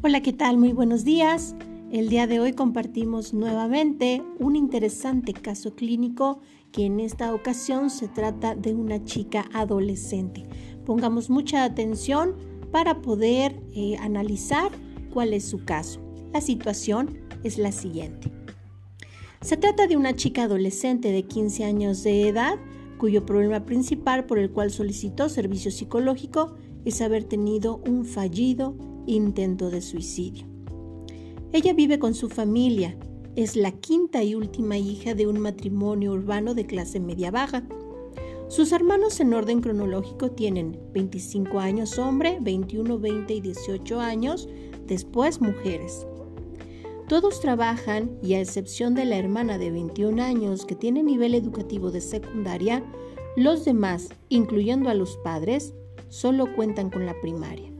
[0.00, 0.58] Hola, ¿qué tal?
[0.58, 1.56] Muy buenos días.
[1.90, 6.38] El día de hoy compartimos nuevamente un interesante caso clínico
[6.70, 10.46] que en esta ocasión se trata de una chica adolescente.
[10.86, 12.36] Pongamos mucha atención
[12.70, 14.70] para poder eh, analizar
[15.12, 16.00] cuál es su caso.
[16.32, 18.30] La situación es la siguiente.
[19.40, 22.54] Se trata de una chica adolescente de 15 años de edad
[22.98, 26.54] cuyo problema principal por el cual solicitó servicio psicológico
[26.84, 28.76] es haber tenido un fallido
[29.14, 30.46] intento de suicidio.
[31.52, 32.96] Ella vive con su familia,
[33.36, 37.66] es la quinta y última hija de un matrimonio urbano de clase media baja.
[38.48, 44.48] Sus hermanos en orden cronológico tienen 25 años hombre, 21, 20 y 18 años,
[44.86, 46.06] después mujeres.
[47.08, 51.90] Todos trabajan y a excepción de la hermana de 21 años que tiene nivel educativo
[51.90, 52.84] de secundaria,
[53.36, 55.74] los demás, incluyendo a los padres,
[56.08, 57.77] solo cuentan con la primaria.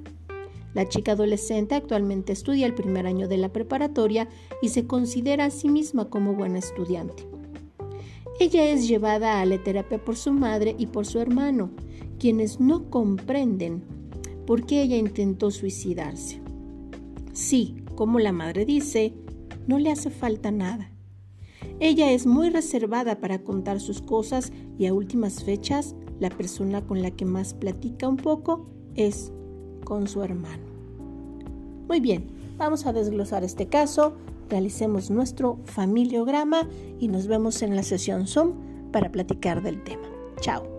[0.74, 4.28] La chica adolescente actualmente estudia el primer año de la preparatoria
[4.62, 7.26] y se considera a sí misma como buena estudiante.
[8.40, 11.70] Ella es llevada a la terapia por su madre y por su hermano,
[12.18, 13.82] quienes no comprenden
[14.46, 16.40] por qué ella intentó suicidarse.
[17.32, 19.14] Sí, como la madre dice,
[19.66, 20.92] no le hace falta nada.
[21.80, 27.02] Ella es muy reservada para contar sus cosas y a últimas fechas la persona con
[27.02, 29.32] la que más platica un poco es
[29.88, 30.62] con su hermano.
[31.88, 32.26] Muy bien,
[32.58, 34.12] vamos a desglosar este caso,
[34.50, 36.68] realicemos nuestro familiograma
[37.00, 38.52] y nos vemos en la sesión Zoom
[38.92, 40.06] para platicar del tema.
[40.40, 40.77] Chao.